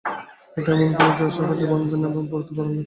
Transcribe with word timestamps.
এটা 0.57 0.71
এমন 0.75 0.89
ঘড়ি 0.89 1.09
হবে 1.09 1.19
যা 1.19 1.27
সহজে 1.37 1.65
ভাঙবে 1.71 1.95
না 1.97 2.07
এবং 2.09 2.23
পরতেও 2.31 2.51
হবে 2.51 2.61
আরামদায়ক। 2.61 2.79